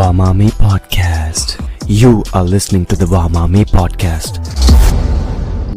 [0.00, 1.60] Wamami Podcast.
[1.86, 4.79] You are listening to the Wamami Podcast.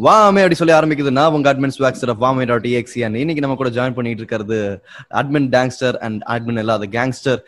[0.05, 1.11] வாமே அப்படி சொல்லி ஆரம்பிக்குது.
[1.17, 4.57] நான் உங்க அட்மின் ஸ்வாக்ஸ்டர் ஆஃப் வாமே டாட் எக்ஸி அண்ட் இன்னைக்கு நம்ம கூட ஜாயின் பண்ணிட்டு இருக்கிறது
[5.19, 7.39] அட்மின் டேங்ஸ்டர் அண்ட் அட்மின் இல்லாத கேங்ஸ்டர்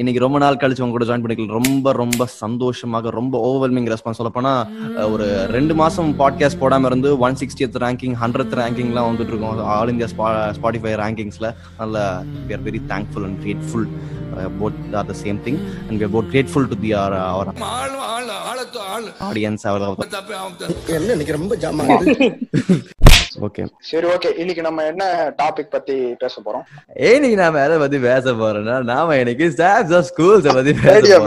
[0.00, 1.58] இன்னைக்கு ரொம்ப நாள் கழிச்சு உங்க கூட ஜாயின் பண்ணிக்கல.
[1.60, 4.52] ரொம்ப ரொம்ப சந்தோஷமாக ரொம்ப ஓவர்வெல்மிங் ரெஸ்பான்ஸ் சொல்ல போனா
[5.14, 5.26] ஒரு
[5.56, 9.64] ரெண்டு மாசம் பாட்காஸ்ட் போடாம இருந்து ஒன் சிக்ஸ்டியத் ரேங்கிங் ஹண்ட்ரட் ரேங்கிங்லாம் வந்துட்டு இருக்கோம்.
[9.78, 10.10] ஆல் இந்தியா
[10.60, 11.50] ஸ்பாட்டிஃபை ரேங்கிங்ஸ்ல
[11.82, 11.96] நல்ல
[12.48, 13.88] we are very thankful and grateful
[14.60, 17.14] both are the same thing and we both grateful to the our
[19.28, 19.84] audience அவர்.
[20.96, 21.84] என்ன இன்னைக்கு ரொம்ப ஜாமா
[23.46, 23.62] ஓகே.
[23.88, 24.30] சரி ஓகே.
[24.38, 25.04] இன்னைக்கு நம்ம என்ன
[25.38, 26.64] டாபிக் பத்தி பேச போறோம்?
[27.10, 31.18] இன்னைக்கு நாம எதை பத்தி பேச போறோம்னா நாம இன்னைக்கு ஸ்டாஃப்ஸ் ஆஃப் ஸ்கூல்ஸ் பத்தி பேச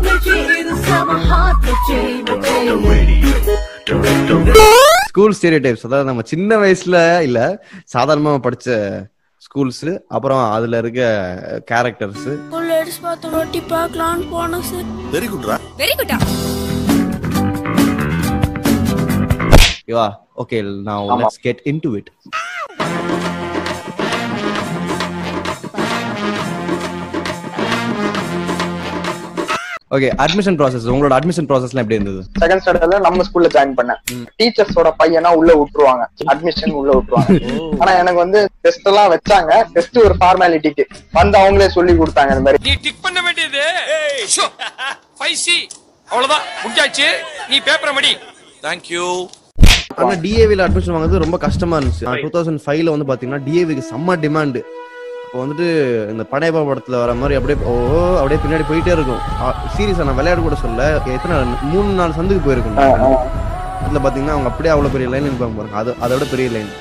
[0.00, 1.98] Mirchi is a summer hot Mirchi,
[5.10, 7.38] school stereotypes அதாவது நம்ம சின்ன வயசுல இல்ல
[7.94, 8.68] சாதாரணமா படிச்ச
[9.42, 11.02] ஸ்கூல்ஸ் அப்புறம் அதுல இருக்க
[11.70, 12.26] கேரக்டர்ஸ்
[12.68, 16.18] லேடிஸ் பார்த்து ரொட்டி பார்க்கலான்னு போனோம் சார் வெரி குட்ரா வெரி குட்டா
[19.90, 20.08] ஓகேவா
[20.42, 21.16] ஓகே now ஆமா.
[21.20, 22.08] let's get into it.
[29.96, 32.20] Okay admission process உங்களோட அட்மிஷன் ப்ராசஸ்லாம் எப்படி இருந்தது?
[32.42, 34.00] செகண்ட் ஸ்டாண்டர்ட்ல நம்ம ஸ்கூல்ல ஜாயின் பண்ணேன்.
[34.40, 36.04] டீச்சர்ஸோட பையனா உள்ள விட்டுருவாங்க.
[36.32, 37.40] அட்மிஷன் உள்ள விட்டுருவாங்க.
[37.80, 39.52] ஆனா எனக்கு வந்து டெஸ்ட் எல்லாம் வச்சாங்க.
[39.74, 40.86] டெஸ்ட் ஒரு ஃபார்மாலிட்டிக்கு
[41.18, 42.62] வந்து அவங்களே சொல்லி கொடுத்தாங்க இந்த மாதிரி.
[42.68, 43.64] நீ டிக் பண்ண வேண்டியது.
[45.18, 45.58] ஃபைவ் சி
[46.12, 46.46] அவ்வளவுதான்.
[46.62, 47.10] முடிஞ்சாச்சு.
[47.50, 48.14] நீ பேப்பரை மடி.
[48.68, 49.04] தேங்க்யூ
[50.00, 52.04] ஆனா டிஏவில அட்மிஷன் வாங்குறது ரொம்ப கஷ்டமா இருந்துச்சு.
[52.24, 54.60] டூ தௌசண்ட் ஃபைவ்ல வந்து பாத்தீங்கன்னா டிஏவிக்கு செம்ம டிமாண்ட்
[55.24, 55.66] அப்போ வந்துட்டு
[56.12, 57.74] இந்த படையப்பா படத்துல வர மாதிரி அப்படியே ஓ
[58.20, 59.20] அப்படியே பின்னாடி போயிட்டே இருக்கும்.
[59.74, 61.36] சீரியஸா நான் விளையாட கூட சொல்ல எத்தனை
[61.72, 62.80] மூணு நாலு சந்துக்கு போயிருக்கும்
[63.84, 65.76] அதுல பாத்தீங்கன்னா அவங்க அப்படியே அவ்வளவு பெரிய லைன் இருப்பாங்க பாருங்க.
[65.82, 66.72] அது அதோட பெரிய லைன்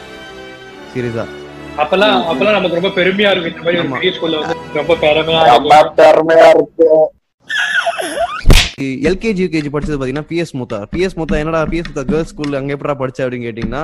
[0.93, 1.25] சீரியஸா
[1.83, 3.53] அப்பெல்லாம் அப்பெல்லாம் நமக்கு ரொம்ப பெருமையா இருக்கும்.
[3.53, 3.97] இந்த மாதிரி ஒரு ஆமா.
[3.99, 6.87] பெரிய ஸ்கூல்ல வந்து ரொம்ப பெருமையா ரொம்ப பெருமையா இருக்கு.
[9.09, 10.79] எல்கேஜி யூகேஜி படிச்சது பாத்தீங்கன்னா பிஎஸ் மூத்தா.
[10.93, 13.83] பிஎஸ் மூத்தா என்னடா பிஎஸ் மூத்தா கேர்ள்ஸ் ஸ்கூல்ல அங்க எப்படா படிச்ச அப்படின்னு கேட்டீங்கன்னா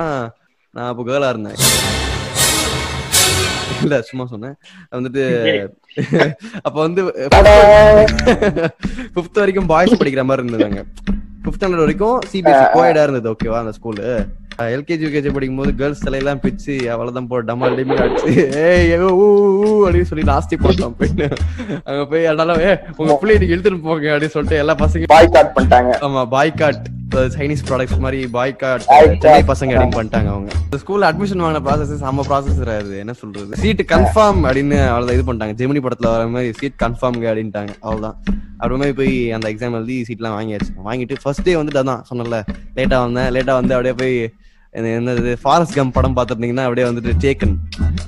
[0.74, 1.58] நான் அப்போ கேர்ளா இருந்தேன்.
[3.84, 4.56] இல்ல சும்மா சொன்னேன்.
[4.92, 5.22] வந்துட்டு
[6.66, 7.00] அப்ப வந்து
[9.14, 10.80] ஃபிஃப்த் வரைக்கும் பாய்ஸ் படிக்கிற மாதிரி இருந்ததாங்க
[11.42, 14.06] ஃபிஃப்த் ஸ்டாண்டர்ட் வரைக்கும் சிபிஎஸ்சி கோயடா இருந்தது ஓகேவா அந்த ஸ்கூலு
[14.74, 18.32] எல்கேஜி யூகேஜி படிக்கும் போது கேர்ள்ஸ் தலையெல்லாம் பிச்சு அவ்வளவுதான் போ டமால் டிமில் அடிச்சு
[18.64, 21.28] ஏய் அப்படின்னு சொல்லி லாஸ்டி போட்டோம் போயிட்டு.
[21.88, 25.54] அங்க போய் அதனால ஏ உங்க பிள்ளைய நீங்க இழுத்துட்டு போங்க அப்படின்னு சொல்லிட்டு எல்லா பசங்க பாய் காட்
[25.56, 25.92] பண்ணிட்டாங்க.
[26.08, 26.84] ஆமா பாய்காட்
[27.34, 29.20] சைனீஸ் ப்ராடக்ட்ஸ் மாதிரி பாய்காட் Boycott.
[29.24, 30.48] சென்னை பசங்க அப்படின்னு பண்ணிட்டாங்க அவங்க.
[30.64, 33.60] இந்த ஸ்கூல்ல அட்மிஷன் வாங்கின ப்ராசஸ் செம்ம ப்ராசஸ் அது என்ன சொல்றது?
[33.62, 35.54] சீட் கன்ஃபார்ம் அப்படின்னு அவ்வளவு இது பண்ணிட்டாங்க.
[35.60, 38.16] ஜெமினி படத்துல வர மாதிரி சீட் கன்ஃபார்ம்ங்க அப்படின்ட்டாங்க அவ்வளவுதான்.
[38.60, 40.72] அப்புறமே போய் அந்த எக்ஸாம் எழுதி சீட்லாம் வாங்கியாச்சு.
[40.88, 42.40] வாங்கிட்டு ஃபர்ஸ்ட் டே வந்துட்டு அதான் சொன்னல
[42.78, 43.30] லேட்டா வந்தேன்.
[43.36, 44.16] லேட்டா வந்து அப்படியே போய்
[44.74, 47.54] என்னது ஃபாரஸ்ட் கம் படம் பார்த்துருந்தீங்கன்னா அப்படியே வந்துட்டு டேக்கன்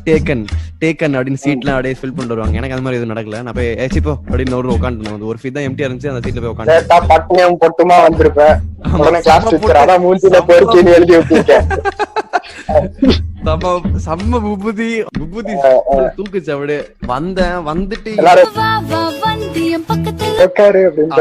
[0.08, 0.42] டேக்கன்
[0.82, 2.58] டேக்கன் அப்படின்னு சீட்லாம் அப்படியே ஃபில் பண்ணிட்டு வருவாங்க.
[2.60, 3.40] எனக்கு அந்த மாதிரி எதுவும் நடக்கல.
[3.46, 6.10] நான் போய் ஏச்சிப்போ அப்படின்னு ஒரு உட்காந்து வந்து ஒரு ஃபீட் தான் எம்டியா இருந்துச்சு.
[6.12, 8.56] அந்த சீட்ல போய் உட்காந்து பட்டினியும் பொட்டுமா வந்திருப்பேன்.
[10.96, 11.66] எழுதி வச்சிருக்கேன்.
[13.46, 13.68] செம்ம
[14.06, 14.88] செம்ம விபூதி.
[15.18, 15.52] விபூதி
[16.16, 16.80] தூக்குச்சு அப்படியே.
[17.12, 18.10] வந்தேன் வந்துட்டு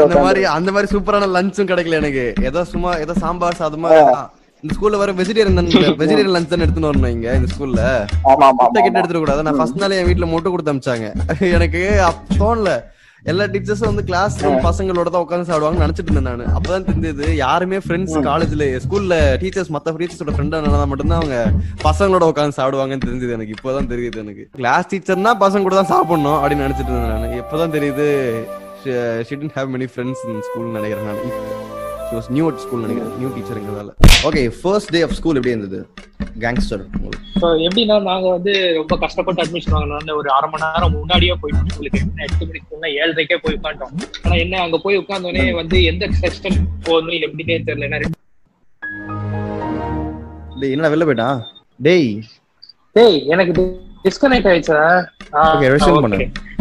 [0.00, 2.26] அந்த மாதிரி அந்த மாதிரி சூப்பரான லஞ்சும் கிடைக்கல எனக்கு.
[2.50, 3.92] ஏதோ சும்மா ஏதோ சாம்பார் சாதமா
[4.64, 5.68] இந்த ஸ்கூல்ல வர வெஜிடேரியன்
[6.00, 7.82] வெஜிடேரியன் லஞ்ச் தான் எடுத்துன்னு வரணும் இங்க இந்த ஸ்கூல்ல
[8.60, 11.08] முட்டை கிட்ட எடுத்துட கூடாது நான் ஃபர்ஸ்ட் நாளே என் வீட்ல முட்டை கொடுத்து அமிச்சாங்க.
[11.56, 11.82] எனக்கு
[12.40, 12.70] தோணல.
[13.22, 14.34] எல்லா டீச்சர்ஸும் வந்து கிளாஸ்
[14.66, 16.52] பசங்களோட தான் உட்காந்து சாப்பிடுவாங்கன்னு நினைச்சிட்டு இருந்தேன் நான்.
[16.56, 21.38] அப்பதான் தெரிஞ்சது யாருமே ஃப்ரெண்ட்ஸ் காலேஜ்ல ஸ்கூல்ல டீச்சர்ஸ் மத்த டீச்சர்ஸோட ஃப்ரெண்டா நடந்தா மட்டும்தான் அவங்க
[21.84, 23.56] பசங்களோட உட்காந்து சாப்பிடுவாங்கன்னு தெரிஞ்சது எனக்கு.
[23.56, 24.44] இப்போதான் தெரியுது எனக்கு.
[24.60, 27.38] கிளாஸ் டீச்சர்னா பசங்க கூட தான் சாப்பிடணும் அப்படின்னு நினைச்சிட்டு இருந்தேன் நான்.
[27.42, 28.06] இப்பதான் தெரியுது
[29.28, 31.22] she didn't have many friends in school நினைக்கிறேன் நான்.
[32.08, 33.14] She was new at school நினைக்கிறேன்.
[33.20, 33.90] New டீச்சருங்கிறதால
[34.28, 35.80] okay first day of school எப்படி இருந்தது?
[36.44, 36.84] கேங்ஸ்டர்
[37.40, 41.68] So, எப்படின்னா நாங்க வந்து ரொம்ப கஷ்டப்பட்டு அட்மிஷன் வாங்கினால ஒரு அரை மணி நேரம் முன்னாடியே போயிட்டோம்.
[41.72, 43.92] உங்களுக்கு என்ன எட்டு மணிக்கு சொன்னா ஏழரைக்கே போய் உட்காந்துட்டோம்
[44.24, 48.00] ஆனா என்ன அங்க போய் உட்கார்ந்தோடனே வந்து எந்த செக்ஷன் போகணும் எப்படின்னே தெரியல.
[50.60, 51.38] டேய் என்னடா வெளில போயிட்டான்
[51.80, 52.10] டேய்.
[52.96, 53.54] டேய் எனக்கு
[54.06, 54.80] டிஸ்கனெக்ட் ஆயிடுச்சா.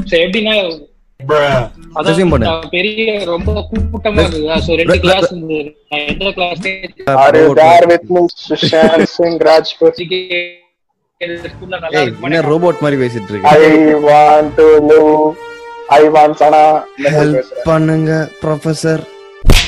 [0.09, 0.55] சோ எப்படின்னா
[2.29, 2.59] பண்ணு.
[2.69, 4.39] பெரிய ரொம்ப கூட்டமா இருந்தது?
[4.39, 10.01] சோ ரெண்டு கிளாஸ் இருந்தது நான் எந்த class are you there with me Sushant Singh Rajput
[11.21, 13.47] ஸ்கூல்ல நல்லா ஏய் என்ன ரோபோட் மாதிரி பேசிட்டு இருக்கு?
[13.47, 13.61] I
[13.93, 15.33] want to live
[15.87, 17.41] I want Sana help.
[17.63, 19.03] பண்ணுங்க ப்ரொஃபசர்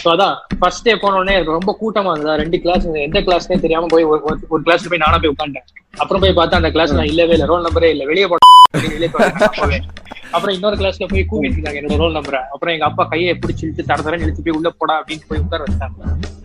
[0.06, 2.36] அதான் ஃபர்ஸ்ட் டே போன உடனே ரொம்ப கூட்டமா இருந்ததா?
[2.36, 4.19] ரெண்டு கிளாஸ் எந்த கிளாஸ்னே தெரியாம போய் ஒரு-
[4.66, 5.98] கிளாஸ்ல போய் நானா போய் உட்காந்துட்டேன்.
[5.98, 7.48] அப்புறம் போய் பார்த்தா அந்த கிளாஸ் நான் இல்லவே இல்லை.
[7.48, 8.06] ரோல் நம்பரே இல்ல.
[8.06, 8.59] வெளியே அப்பவே.
[10.33, 14.04] அப்புறம் இன்னொரு கிளாஸ்ல போய் கூப்பிட்டு என்னோட ரோல் நம்பரை அப்புறம் எங்க அப்பா கையை பிடிச்சி இழுத்து தர
[14.06, 16.01] தரன்னு இழுத்து போய் உள்ள போடா அப்படின்னு போய் உட்கார வச்சாங்க.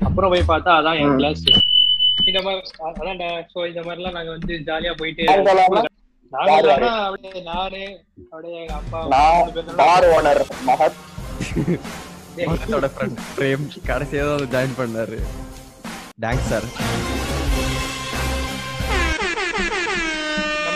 [0.07, 1.43] அப்புறம் போய் பார்த்தா அதான் என் கிளாஸ்
[2.27, 2.61] இந்த மாதிரி
[2.91, 3.29] அதான்டா.
[3.53, 5.25] சோ இந்த மாதிரி எல்லாம் நாங்க வந்து ஜாலியா போயிட்டு
[7.51, 7.83] நானு
[8.33, 9.01] அப்படியே எங்க அப்பா
[12.39, 14.25] மகத்தோட ஃப்ரெண்ட் பிரேம் கடைசியா
[14.55, 15.19] ஜாயின் பண்ணாரு.
[16.25, 16.67] தேங்க்ஸ் சார்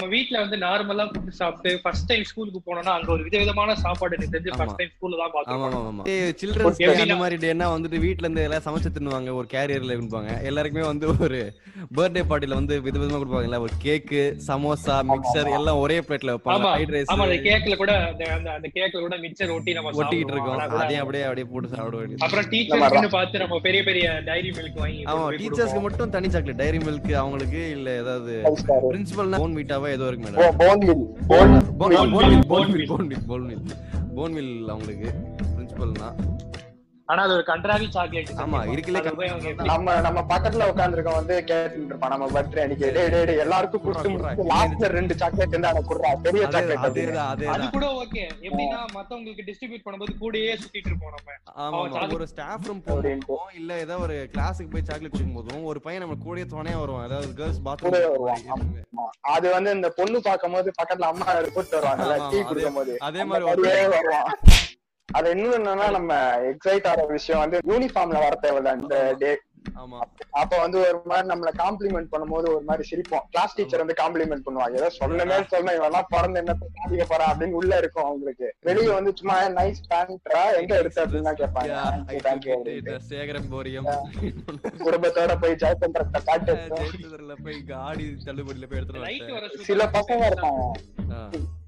[0.08, 4.52] வீட்ல வந்து நார்மலா ஃபுட் சாப்பிட்டு ஃபர்ஸ்ட் டைம் ஸ்கூலுக்கு போனோம்னா அங்க ஒரு விதவிதமான சாப்பாடு எனக்கு தெரிஞ்சு.
[4.58, 6.02] ஃபர்ஸ்ட் டைம் ஸ்கூல்ல தான் பாத்துருக்கோம்
[6.40, 11.06] சில்ட்ரன்ஸ் அந்த மாதிரி டேனா வந்துட்டு வீட்ல இருந்து எல்லாம் சமைச்சு தின்னுவாங்க ஒரு கேரியர்ல இருப்பாங்க எல்லாருக்குமே வந்து
[11.26, 11.40] ஒரு
[11.96, 16.94] பர்த்டே பார்ட்டில வந்து விதவிதமா கொடுப்பாங்கல்ல ஒரு கேக்கு சமோசா மிக்சர் எல்லாம் ஒரே பிளேட்ல வைப்பாங்க ஆமா ஃப்ரைட்
[16.94, 20.58] ரைஸ் ஆமா அந்த கேக்ல கூட அந்த அந்த- கேக்ல கூட மிக்சர் ஒட்டி நம்ம ஒட்டிக்கிட்டு சாப்பிடுவோம்.
[20.58, 24.78] இருக்கோம் அதையும் அப்படியே அப்படியே போட்டு சாப்பிட வேண்டியது அப்புறம் டீச்சர்ஸ்னு பார்த்து நம்ம பெரிய பெரிய டைரி மில்க்
[24.78, 25.82] வாங்கி ஆமா டீச்சர்ஸ்க்கு.
[25.84, 28.34] மட்டும் தனி சாக்லேட் டைரி மில்க் அவங்களுக்கு இல்ல ஏதாவது.
[28.84, 32.78] பிரின்சிபல்னா போன் மீட்டாவா இருக்கு madam போன்வில் bone bone Bone bone meal, meal bone bone meal
[32.78, 32.88] meal.
[32.90, 33.62] Bone meal bone meal
[34.16, 35.08] bone meal அவங்களுக்கு
[35.48, 36.08] பிரின்சிபல்னா
[37.08, 39.00] ஆனா அது ஒரு கன்றாவி சாக்லேட் ஆமா, இருக்குல்ல
[39.69, 42.88] நம்ம நம்ம பக்கத்துல உட்கார்ந்திருக்கோம் வந்து கேட்டுட்டு இருப்பான் நம்ம பர்த்டே அன்னைக்கு.
[42.96, 46.10] டேய் டேய் எல்லாருக்கும் கொடுத்து லாஸ்ட்ல ரெண்டு சாக்லேட் இருந்தா எனக்கு குடுறா.
[46.26, 46.84] பெரிய சாக்லேட்
[47.55, 51.37] அது கூட ஓகே எப்படின்னா மத்தவங்களுக்கு டிஸ்ட்ரிபியூட் பண்ணும்போது கூடயே சுத்திட்டு இருப்போம் நம்ம.
[51.64, 52.82] ஆமா ஒரு ஸ்டாஃப் ரூம்.
[52.87, 57.06] போகும்போதும் இல்ல ஏதோ ஒரு கிளாஸுக்கு போய் சாக்லேட் கொடுக்கும் போதும் ஒரு பையன் நம்ம கூடயே துணையா வருவான்.
[57.08, 58.44] அதாவது கேர்ள்ஸ் கூடவே வருவான்.
[58.44, 62.49] பாத்ரூம் அது வந்து இந்த பொண்ணு பார்க்கும்போது பக்கத்துல அம்மா கூட்டு வருவாங்கல்ல டீ ஆமா.
[62.50, 64.31] குடிக்கும் போது அதே மாதிரி வருவான்.
[65.12, 66.12] அது இன்னும் என்னன்னா நம்ம
[66.50, 68.81] எக்ஸைட் ஆகிற விஷயம் வந்து யூனிஃபார்ம்ல வர தேவையில்ல.
[68.82, 69.31] இந்த டே
[70.41, 73.25] அப்ப வந்து ஒரு மாதிரி நம்மள காம்ப்ளிமெண்ட் பண்ணும்போது ஒரு மாதிரி சிரிப்போம்.
[73.35, 74.75] கிளாஸ் டீச்சர் வந்து காம்ப்ளிமெண்ட் பண்ணுவாங்க.
[74.81, 75.37] ஏதோ சொல்லணுமே.
[75.53, 78.49] சொன்ன இவெல்லாம் பிறந்து என்ன சாதிக்க போறா அப்படின்னு உள்ள இருக்கும் அவங்களுக்கு.
[78.69, 81.05] வெளியே வந்து சும்மா நைஸ் பேண்ட்ரா எங்க எடுத்த?
[81.05, 82.99] அப்படின்னு தான் கேட்பாங்க.
[83.11, 83.91] சேகரம் போரியம்
[84.87, 86.55] குடும்பத்தோட போய் ஜாய் பண்றத காட்டு
[87.47, 90.65] போய் காடி தள்ளுபடியில போய் எடுத்துட்டு சில பசங்க இருப்பாங்க.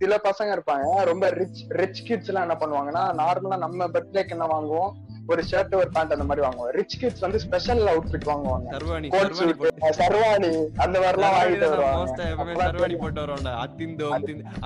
[0.02, 0.88] சில பசங்க இருப்பாங்க.
[1.10, 4.92] ரொம்ப ரிச் ரிச் கிட்ஸ் எல்லாம் என்ன பண்ணுவாங்கன்னா நார்மலா நம்ம பர்த்டேக்கு என்ன வாங்குவோம்?
[5.32, 8.68] ஒரு ஷர்ட் ஒரு பேண்ட் அந்த மாதிரி வாங்குவோம் ரிச் கிட்ஸ் வந்து ஸ்பெஷல் அவுட்ஃபிட் வாங்குவாங்க.
[8.74, 10.50] சர்வாணி கோட் சர்வாணி சூட் சர்வாணி
[10.84, 12.64] அந்த மாதிரி எல்லாம் வாங்கிட்டு வருவாங்க.
[12.64, 14.06] சர்வாணி போட்டு வருவான்டா அத்திந்து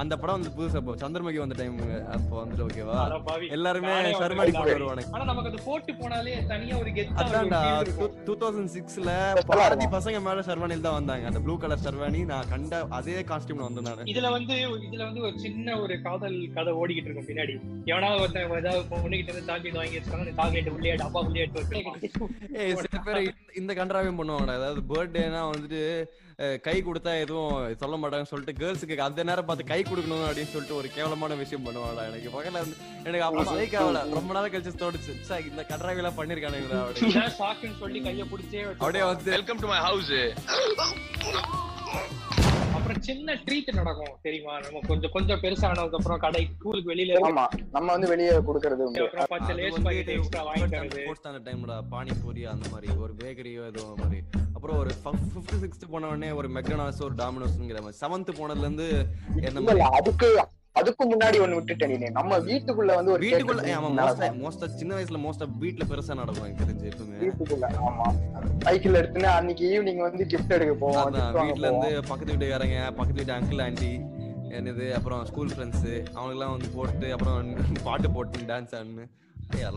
[0.02, 1.76] அந்த படம் வந்து புதுசா அப்போ சந்திரமுகி வந்த டைம்
[2.16, 2.98] அப்போ வந்துட்டு ஓகேவா.
[3.56, 4.74] எல்லாருமே வந்து சர்வாணி போட்டு பாவி.
[4.76, 5.12] வருவானுங்க.
[5.16, 7.60] ஆனா நமக்கு அது போட்டு போனாலே தனியா ஒரு கெத்தா அதான்டா.
[7.66, 8.14] feel இருக்கும்.
[8.28, 9.94] டூ தௌசண்ட் சிக்ஸ்ல Special ஆ பாதி இருக்கும்.
[9.96, 11.26] பசங்க மேல சர்வானில் தான் வந்தாங்க.
[11.30, 14.08] அந்த ப்ளூ கலர் சர்வானி நான் கண்ட அதே காஸ்டியூம்ல வந்தேன் நானு.
[14.12, 14.54] இதுல வந்து
[14.88, 17.54] இதுல வந்து ஒரு சின்ன ஒரு காதல் கதை ஓடிக்கிட்டு இருக்கும் பின்னாடி.
[17.92, 20.34] எவனாவது ஒருத்தன் ஏதாவது பொண்ணுகிட்ட இருந்து சாக்லேட் வாங்கி வச்சிருக்காங்க
[23.60, 24.54] இந்த கன்றாவையும் பண்ணுவாங்கடா.
[24.58, 25.80] அதாவது பர்த்டேனா வந்துட்டு
[26.66, 30.88] கை கொடுத்தா எதுவும் சொல்ல மாட்டாங்கன்னு சொல்லிட்டு கேர்ள்ஸுக்கு அந்த நேரம் பார்த்து கை கொடுக்கணும் அப்படின்னு சொல்லிட்டு ஒரு
[30.96, 32.06] கேவலமான விஷயம் பண்ணுவாங்கடா.
[32.10, 32.78] எனக்கு பக்கத்துல இருந்து
[33.08, 33.44] எனக்கு அப்ப
[33.82, 34.02] ஆகல.
[34.18, 35.14] ரொம்ப நாள் கழிச்சு தோணுச்சு.
[35.26, 36.80] ச்சே, இந்த கன்றாவி எல்லாம் பண்ணிருக்கானுங்களா
[37.82, 40.12] சொல்லி கைய பிடிச்சே வச்சு அப்படியே வந்து வெல்கம் டு மை ஹவுஸ்
[42.84, 44.54] அப்புறம் சின்ன ட்ரீட் நடக்கும் தெரியுமா?
[44.64, 47.44] நம்ம கொஞ்சம் கொஞ்சம் பெருசானதுக்கு அப்புறம் கடை ஸ்கூலுக்கு வெளியில இருக்கு ஆமா
[47.76, 52.66] நம்ம வந்து வெளியே கொடுக்கறது பத்து லேஸ் பாக்கெட் எக்ஸ்ட்ரா வாங்கி தரது fourth standard timeடா, பானிபூரி அந்த
[52.72, 54.18] மாதிரி ஒரு பேக்கரியோ ஏதோ மாதிரி.
[54.56, 58.00] அப்புறம் ஒரு ஃபிஃப்த் சிக்ஸ்த் போன உடனே ஒரு மெக்டனாஸ் ஒரு டாமினோஸ்ங்கிற மாதிரி.
[58.02, 58.88] செவன்த் போனதுல இருந்து
[59.48, 60.30] என்ன அதுக்கு
[60.76, 63.90] அதுக்கு முன்னாடி ஒண்ணு விட்டுட்டேன் நம்ம வீட்டுக்குள்ள வந்து ஒரு வீட்டுக்குள்ள ஆமா.
[64.38, 67.18] மோஸ்டா சின்ன வயசுல மோஸ்டா வீட்ல பெருசா நடக்கும் எனக்கு தெரிஞ்சு எப்பவுமே.
[67.22, 68.06] வீட்டுக்குள்ள ஆமா.
[68.64, 71.68] சைக்கிள் எடுத்துன்னு அன்னைக்கு ஈவினிங் வந்து கிஃப்ட் எடுக்க போவோம் வீட்ல.
[71.68, 73.92] இருந்து பக்கத்து வீட்டுக்காரங்க பக்கத்து வீட்டு அங்கிள் ஆண்டி
[74.56, 77.38] என்னது அப்புறம் ஸ்கூல் ஃப்ரெண்ட்ஸ் அவங்களுக்குலாம் வந்து போட்டு அப்புறம்
[77.86, 79.04] பாட்டு போட்டு டான்ஸ் ஆடுன்னு.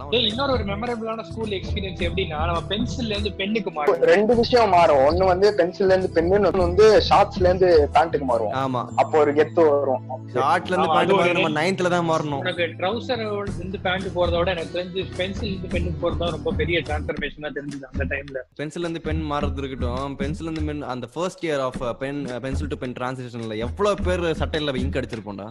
[0.09, 4.01] இன்னொரு ஒரு மெமரபிளான ஸ்கூல் எக்ஸ்பீரியன்ஸ் எப்படின்னா நம்ம பென்சில்ல இருந்து பெண்ணுக்கு மாறும்.
[4.01, 4.97] ரெண்டு விஷயம் மாறும்.
[4.97, 8.53] ஒண்ணு வந்து பென்சில்ல இருந்து பென்னு ஒண்ணு வந்து ஷார்ட்ஸ்ல இருந்து பேண்ட்டுக்கு மாறும்.
[8.53, 8.85] ஆமா.
[8.95, 10.01] அப்போ ஒரு கெத்து வரும்.
[10.33, 12.38] ஷார்ட்ல இருந்து ஒரு- நம்ம நைன்த்ல தான் மாறணும்.
[12.38, 16.80] உனக்கு ட்ரௌசர் இருந்து பேண்ட் போறத விட எனக்கு தெரிஞ்சு பென்சில் இருந்து பெண்ணுக்கு போறது தான் ரொம்ப பெரிய
[16.80, 20.16] டிரான்ஸ்பர்மேஷனா தெரிஞ்சது அந்த டைம்ல பென்சில் இருந்து பென் மாறது இருக்கட்டும்.
[20.16, 24.66] பென்சில் இருந்து பென் அந்த first year of pen pencil to pen டிரான்சிஷன்ல எவ்வளவு பேர் சட்டையில
[24.78, 25.47] இங்க் அடிச்சிருப்போம்டா?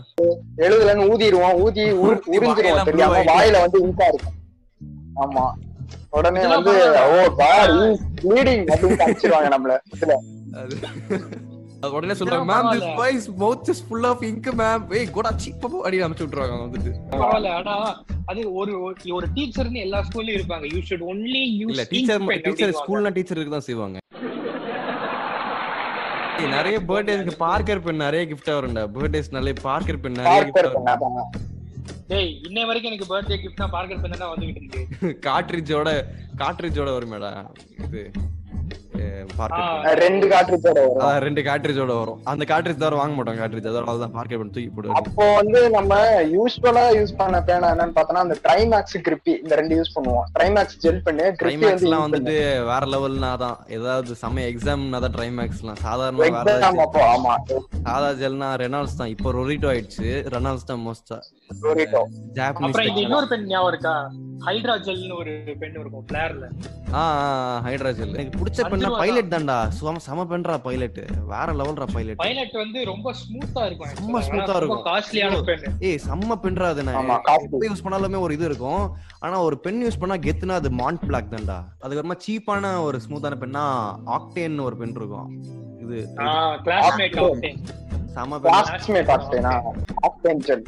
[0.59, 1.55] எழுதுலன்னு ஊதிடுவோம்.
[1.55, 3.23] ஊதி உறிஞ்சிருவோம் தெரியாம.
[3.23, 4.37] வாயில வந்து இங்கா இருக்கும்
[5.17, 5.53] ஆமா.
[6.11, 6.91] உடனே வந்து.
[6.91, 7.71] ஓ காட்
[8.23, 9.79] ப்ளீடிங் அப்படின்னு அடிச்சிருவாங்க நம்மள.
[9.97, 10.15] இதுல.
[11.93, 12.97] உடனே சொல்றாங்க ma'am this.
[12.97, 16.93] Boys mouth is full of ink ma'am ஏய் கோடா சீப்பா அடி அனுப்பிச்சு விட்டுருவாங்க வந்துட்டு.
[17.11, 17.49] பரவாயில்ல.
[17.49, 20.75] ஆனா அது ஒரு ஒரு- டீச்சர்னு எல்லா ஸ்கூல்லயும் இருப்பாங்க.
[20.75, 23.99] யூ ஷுட் ஒன்லி இல்ல யூஸ் டீச்சர் டீச்சர் ஸ்கூல்னா டீச்சருக்கு தான் செய்வாங்க.
[26.41, 28.87] நிறைய பர்த்டேஸ்க்கு பார்க்கர் பென் நிறைய gift வரும்டா.
[28.95, 31.31] பர்த்டேஸ் நிறைய பார்க்கர் பென் நிறைய பார்க்கர் வரும்
[32.09, 35.09] டேய் இன்னை வரைக்கும் எனக்கு பர்த்டே கிஃப்ட்னா பார்க்கர் பென் தான் வந்துகிட்டு இருக்கு.
[35.27, 35.89] காட்ரிட்ஜோட
[36.43, 37.31] காட்ரிட்ஜோட வருமேடா
[37.87, 38.03] இது.
[40.03, 40.27] ரெண்டு
[40.81, 41.01] வரும்.
[41.01, 42.21] அதான் ரெண்டு காட்ரிட்ஜோட வரும்.
[42.33, 43.87] அந்த காட்ரிட்ஜ் தவிர வாங்க மாட்டோம் காட்ரிட்ஜ் அதோட
[44.41, 45.93] பென் தூக்கி போடுவாங்க அப்போ வந்து நம்ம
[46.37, 50.27] யூஸ்வலா யூஸ் பண்ண பேனா என்னன்னு பார்த்தோம்னா அந்த ட்ரைமேக்ஸ் கிரிப்பி இந்த ரெண்டு யூஸ் பண்ணுவோம்.
[50.39, 52.37] ட்ரைமேக்ஸ் ஜெல் பண்ணு ட்ரைமேக்ஸ்லாம் வந்துட்டு
[52.71, 53.57] வேற லெவல்னா தான்.
[53.79, 56.57] ஏதாவது செம்ம எக்ஸாம்னா தான் ட்ரைமேக்ஸ்லாம் சாதாரண வேற
[57.13, 57.35] ஆமா.
[57.89, 59.13] சாதா ஜெல்னா ரெனால்ட்ஸ் தான்.
[59.15, 60.09] இப்போ ரொரிட்டோ ஆயிடுச்சு.
[60.37, 61.19] ரெனால்ட்ஸ் தான் மோஸ்டா.
[62.39, 63.95] ஜாப்பனீஸ் அப்புறம் இது இன்னொரு பெண் ஞாபகம் இருக்கா?
[64.45, 66.47] ஹைட்ரா ஜெல்னு ஒரு பென் இருக்கும் பிளேர்ல
[66.99, 67.01] ஆ
[67.67, 68.13] ஹைட்ராஜல்.
[68.15, 69.57] எனக்கு பிடிச்ச பெண்ணா பைலட் தான்டா.
[69.79, 71.01] சும சம பெண்றா பைலட்
[71.33, 74.85] வேற லெவல்ரா பைலட் பைலட் வந்து ரொம்ப ஸ்மூத்தா இருக்கும் ரொம்ப smooth ஆ இருக்கும்.
[74.89, 77.11] காஸ்ட்லியான பென் ஏய் செம்ம பெண்றா அது நான்.
[77.69, 78.85] யூஸ் பண்ணாலுமே ஒரு இது இருக்கும்.
[79.25, 81.59] ஆனா ஒரு பென் யூஸ் பண்ணா கெத்துனா அது மாண்ட் பிளாக் தான்டா.
[81.85, 83.65] அதுக்கப்புறமா சீப்பான ஒரு ஸ்மூத்தான பென்னா
[84.17, 85.31] ஆக்டேன் ஒரு பென் இருக்கும்.
[85.85, 85.97] இது
[88.17, 89.55] செம பென் கிளாஸ்மேட் ஆக்டேனா
[90.09, 90.67] ஆக்டேன் ஜெல்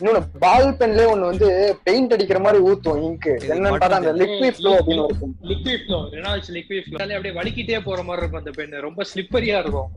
[0.00, 1.46] இன்னொன்னு பால் பென்லயே ஒண்ணு வந்து
[1.84, 5.32] பெயிண்ட் அடிக்கிற மாதிரி ஊத்தும் இங்க் என்னன்னு பார்த்தா அந்த லிக்விட் ஃப்ளோ அப்படின்னு இருக்கும்.
[5.50, 9.88] Liquid flow Reynolds liquid flow அப்படியே வலிக்கிட்டே போற மாதிரி இருக்கும் அந்த பென் ரொம்ப ஸ்லிப்பரியா இருக்கும்.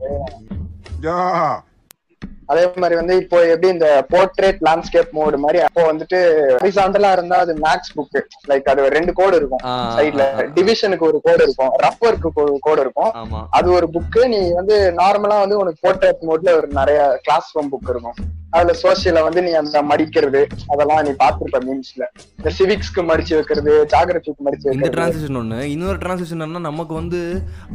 [2.52, 6.18] அதே மாதிரி வந்து இப்போ எப்படி இந்த போர்ட்ரேட் லேண்ட்ஸ்கேப் மோடு மாதிரி அப்போ வந்துட்டு
[6.62, 8.18] ஹரிசாண்டலா இருந்தா அது மேக்ஸ் புக்
[8.50, 9.62] லைக் அது ரெண்டு கோடு இருக்கும்.
[9.98, 10.24] சைட்ல.
[10.56, 11.72] டிவிஷனுக்கு ஒரு கோடு இருக்கும்.
[11.84, 13.12] ரஃப் ஒர்க்கு ஒரு கோடு இருக்கும்.
[13.50, 17.90] அது ஒரு புக்கு நீ வந்து நார்மலா வந்து உனக்கு போர்ட்ரேட் மோட்ல ஒரு நிறைய கிளாஸ் ரூம் புக்
[17.94, 18.18] இருக்கும்.
[18.52, 20.40] அதுல சோசியல வந்து நீ அந்த மடிக்கிறது
[20.72, 22.04] அதெல்லாம் நீ பாத்துருப்ப மீன்ஸ்ல
[22.38, 25.58] இந்த சிவிக்ஸ்க்கு மடிச்சு வைக்கிறது ஜாகிரபிக்கு மடிச்சு இந்த டிரான்சிஷன் ஒண்ணு.
[25.74, 27.20] இன்னொரு டிரான்சிஷன் என்ன நமக்கு வந்து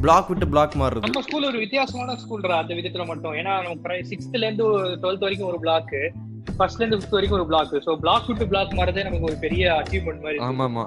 [0.04, 3.36] பிளாக் விட்டு பிளாக் மாறுது நம்ம ஸ்கூல் ஒரு வித்தியாசமான ஸ்கூல்ரா அந்த விதத்துல மட்டும்.
[3.40, 4.68] ஏன்னா நம்ம சிக்ஸ்த்ல இருந்து
[5.04, 5.94] டுவெல்த் வரைக்கும் ஒரு பிளாக்
[6.58, 10.26] ஃபர்ஸ்ட்ல இருந்து ஃபிஃப்த் வரைக்கும் ஒரு பிளாக் சோ பிளாக் விட்டு பிளாக் மாறதே நமக்கு ஒரு பெரிய அச்சீவ்மெண்ட்
[10.26, 10.86] மாதிரி ஆமா ஆமா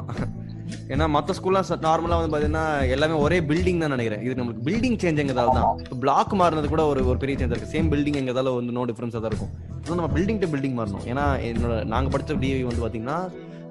[0.92, 4.22] ஏன்னா மத்த ஸ்கூல்லாம் நார்மலா வந்து பாத்தீங்கன்னா எல்லாமே ஒரே பில்டிங் தான் நினைக்கிறேன்.
[4.26, 5.82] இது நம்மளுக்கு பில்டிங் சேஞ்ச் எங்கதால தான்.
[6.04, 7.72] பிளாக் மாறினது கூட ஒரு ஒரு பெரிய சேஞ்ச் இருக்கு.
[7.75, 9.52] சேம் பில்டிங் எங்கதால வந்து நோ டிஃபரன்ஸா தான் இருக்கும்.
[10.00, 11.04] நம்ம பில்டிங் டு பில்டிங் மாறணும்.
[11.12, 13.18] ஏன்னா என்னோட நாங்க படிச்ச டிவி வந்து பாத்தீங்கன்னா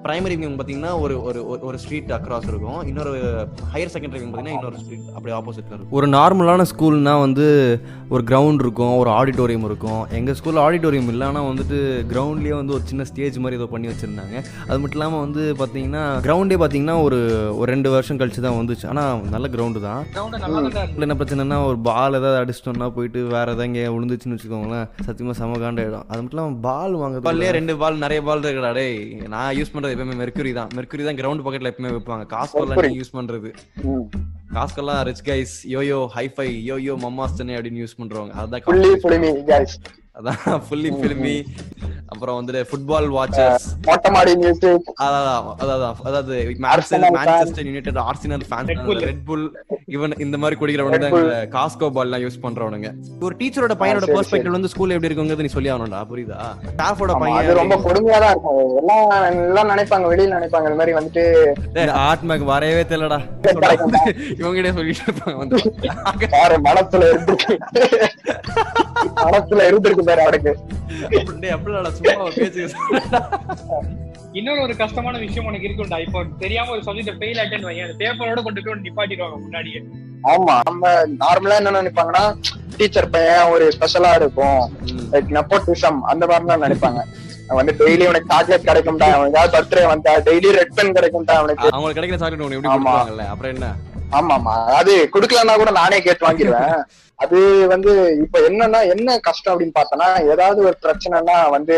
[0.02, 2.86] பிரைமரி விங் பாத்தீங்கன்னா ஒரு ஒரு ஒரு- ஒரு ஸ்ட்ரீட் அக்ராஸ் இருக்கும்.
[2.86, 3.12] இன்னொரு
[3.74, 5.90] ஹையர் செகண்டரி விங் பாத்தீங்கன்னா இன்னொரு ஸ்ட்ரீட் அப்படி ஆப்போசிட்ல இருக்கும்.
[5.90, 7.46] ஒரு நார்மலான ஸ்கூல்னா வந்து
[8.08, 10.06] ஒரு கிரவுண்ட் இருக்கும் ஒரு ஆடிட்டோரியம் இருக்கும்.
[10.10, 11.78] எங்க ஸ்கூல்ல ஆடிட்டோரியம் இல்லை ஆனா வந்துட்டு
[12.12, 14.36] கிரவுண்ட்லயே வந்து ஒரு சின்ன ஸ்டேஜ் மாதிரி ஏதோ பண்ணி வச்சிருந்தாங்க.
[14.68, 17.18] அது மட்டும் இல்லாம வந்து பாத்தீங்கன்னா கிரவுண்டே பாத்தீங்கன்னா ஒரு
[17.56, 18.86] ஒரு ரெண்டு வருஷம் கழிச்சு தான் வந்துச்சு.
[18.88, 20.04] ஆனா நல்ல கிரவுண்டு தான்.
[20.98, 24.88] என்ன பிரச்சனைனா ஒரு பால் ஏதாவது அடிச்சிட்டோம்னா போயிட்டு வேற ஏதாவது இங்கே விழுந்துச்சுன்னு வச்சுக்கோங்களேன்.
[25.06, 28.96] சத்தியமா செம காண்டாயிடும் அது மட்டும் இல்லாம பால் வாங்க பால்லே ரெண்டு பால் நிறைய பால் இருக்குடா டேய்.
[29.28, 30.68] நான் யூஸ் பண்றது எப்பவுமே மெர்க்குரி தான்.
[30.76, 32.26] மெர்க்குரி தான் கிரவுண்ட் பக்கெட்ல எப்பவுமே வைப்பாங்க.
[32.26, 32.98] காஸ்கோலாம்.
[32.98, 33.54] யூஸ் பண்றது?
[33.82, 34.04] ம்.
[34.54, 38.32] காஸ்கெல்லாம் rich guys yo yo hi fi yo yo மம்மாஸ்டனே அப்படின்னு யூஸ் பண்றவங்க.
[38.34, 38.62] அதான்.
[40.14, 41.34] அதான் ஃபுல்லி ஃபிலிமி
[42.12, 45.26] அப்புறம் வந்துட்டு ஃபுட்பால் வாட்சர்ஸ் மொட்டை மாடி மியூசிக் அதான்
[45.62, 46.34] அதான் அதாவது
[46.74, 49.00] Arsenal Manchester United Arsenal fan Red Bull.
[49.08, 49.44] Red Bull
[49.96, 51.16] இவன் இந்த மாதிரி குடிக்கிறவங்க தான்
[51.54, 52.88] காஸ்கோ பால்லாம் யூஸ் பண்றவனுங்க.
[53.26, 56.38] ஒரு டீச்சரோட பையனோட சரி, பெர்ஸ்பெக்டிவ் வந்து ஸ்கூல் எப்படி இருக்குங்கிறது நீ சொல்லி ஆகணும்டா புரியுதா?
[56.72, 58.58] ஸ்டாஃபோட அது பையன் ரொம்ப கொடுமையா தான் இருக்கும்.
[58.80, 59.06] எல்லாம்
[59.46, 61.24] எல்லாம் நினைப்பாங்க வெளியில நினைப்பாங்க இந்த மாதிரி வந்துட்டு
[62.30, 63.20] மேக் வரவே தெரியலடா.
[64.40, 65.56] இவங்கிட்டே சொல்லிட்டு இருப்பாங்க வந்து
[66.68, 67.54] மனசுல இருந்திருக்கு
[69.26, 70.52] மனசுல இருந்திருக்கு பாரு அவனுக்கு.
[74.38, 75.98] இன்னொரு ஒரு கஷ்டமான விஷயம் உனக்கு இருக்கும்டா.
[76.06, 79.80] இப்போ தெரியாம ஒரு சப்ஜெக்ட் ஃபெயில் ஆயிட்டேன்னு அந்த பேப்பரோட கொண்டு போய் நிப்பாட்டிடுவாங்க முன்னாடியே.
[80.32, 82.24] ஆமா நம்ம நார்மலா என்ன நினைப்பாங்கன்னா
[82.78, 84.60] டீச்சர் பையன் ஒரு ஸ்பெஷலா இருக்கும்.
[85.12, 87.00] லைக் நெப்போட்டிசம் அந்த மாதிரி தான் நினைப்பாங்க.
[87.48, 89.06] அவன் வந்து டெய்லி உனக்கு சாக்லேட் கிடைக்கும்டா.
[89.16, 91.68] அவன் ஏதாவது பர்த்டே வந்தா டெய்லி ரெட் பென் கிடைக்கும்டா அவனுக்கு.
[91.74, 93.68] அவங்களுக்கு கிடைக்கிற சாக்லேட் உனக்கு எப்படி அப்புறம் என்ன?
[94.12, 96.78] ஆமா ஆமா அது குடுக்கலன்னா கூட நானே கேட்டு வாங்கிடுவேன்
[97.18, 97.38] அது
[97.70, 101.76] வந்து இப்ப என்னன்னா என்ன கஷ்டம் அப்படின்னு பார்த்தோன்னா ஏதாவது ஒரு பிரச்சனைனா வந்து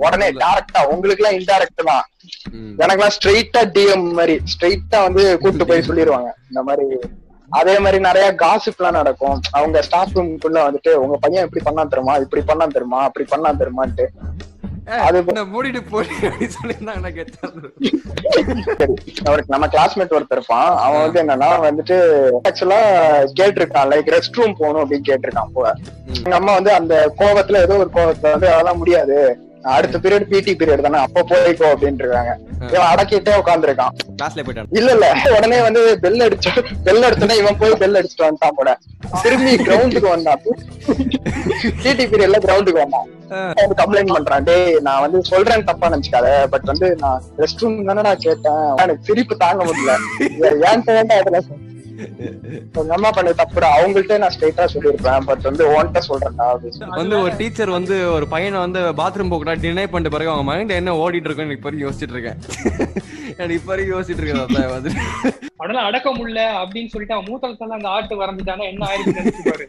[0.00, 2.04] உடனே டைரக்டா உங்களுக்கு எல்லாம் இன்டைரக்ட் தான்.
[2.54, 2.72] ம்.
[2.80, 6.86] எனக்கெல்லாம் ஸ்ட்ரெயிட்டா டிஎம் மாதிரி ஸ்ட்ரெயிட்டா வந்து கூட்டு போய் சொல்லிடுவாங்க இந்த மாதிரி
[7.48, 9.38] அதே மாதிரி நிறைய காசிப் எல்லாம் நடக்கும்.
[9.52, 14.04] அவங்க ஸ்டாஃப் ரூம்குள்ள வந்துட்டு உங்க பையன் இப்படி பண்ணா தருமா இப்படி பண்ணா தருமா அப்படி பண்ணா தருமான்ட்டு
[15.52, 16.08] மூடிட்டு போடி
[19.46, 20.76] நம்ம கிளாஸ்மேட் ஒருத்தர் இருப்பான்.
[20.76, 21.96] அவன் வந்து என்னன்னா வந்துட்டு
[22.48, 22.80] ஆக்சுவலா
[23.40, 25.74] கேட்டிருக்கான் லைக் ரெஸ்ட் ரூம் போகணும் அப்படின்னு கேட்டிருக்கான் போல.
[26.16, 29.18] எங்க அம்மா வந்து அந்த கோவத்துல ஏதோ ஒரு கோவத்துல வந்து அதெல்லாம் முடியாது.
[29.72, 32.32] அடுத்த பீரியட் பிடி பீரியட் தானே அப்ப போய்க்கோ அப்படின்னு இருக்காங்க
[32.70, 36.52] இவன் அடக்கிட்டே உட்காந்துருக்கான் கிளாஸ்ல போயிட்டான் இல்ல இல்ல உடனே வந்து பெல் அடிச்சு
[36.86, 38.72] பெல் அடிச்சோடனே இவன் போய் பெல் அடிச்சுட்டு வந்துட்டான் போல
[39.22, 40.42] திரும்பி கிரவுண்டுக்கு வந்தான்
[41.82, 43.08] பிடி பீரியட்ல கிரவுண்டுக்கு வந்தான்
[43.56, 48.04] வந்து கம்ப்ளைண்ட் பண்றான் டேய் நான் வந்து சொல்றேன் தப்பா நினைச்சுக்காத பட் வந்து நான் ரெஸ்ட் ரூம் தானே
[48.08, 49.96] நான் கேட்டேன் எனக்கு சிரிப்பு தாங்க முடியல
[50.70, 51.40] ஏன் வேண்டாம் அதுல
[52.96, 55.24] அம்மா பண்ண தப்புடா அவங்கள்ட்ட நான் ஸ்ட்ரைட்டா சொல்லியிருப்பேன்.
[55.24, 56.46] பட் வந்து உன்கிட்ட சொல்றேன்டா.
[57.00, 60.94] வந்து ஒரு டீச்சர் வந்து ஒரு பையனை வந்து பாத்ரூம் போகக்கூடா டினை பண்ணிட்டு பிறகு அவங்க மைண்ட்ல என்ன
[60.94, 62.38] ஓடிட்டு இருக்குன்னு இப்ப யோசிச்சுட்டு இருக்கேன்.
[63.36, 64.90] எனக்கு இப்ப வரைக்கும் யோசிச்சுட்டு இருக்கேன் அதான் வந்து
[65.60, 69.64] அவனால அடக்க முடியல அப்படின்னு சொல்லிட்டு அவன் மூத்தத்துல அந்த ஆட்டு வரைஞ்சிட்டானா என்ன நினைச்சுப்பாரு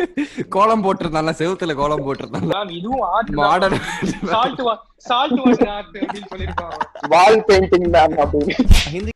[0.49, 3.77] கோலம் போட்டிருந்தான்ல செவுத்துல கோலம் போட்டிருந்தான் இதுவும் art model
[4.25, 4.61] salt
[5.09, 9.09] salt water art அப்படின்னு சொல்லிருப்பாங்க வால் பெயிண்டிங் மேம் அப்படின்னு.